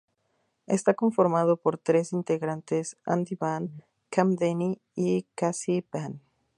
Está 0.65 0.95
conformado 0.95 1.57
por 1.57 1.77
tres 1.77 2.11
integrantes, 2.11 2.97
Andy 3.05 3.35
Van, 3.35 3.83
Kam 4.09 4.35
Denny 4.35 4.81
y 4.95 5.27
Cassie 5.35 5.85
Van. 5.93 6.23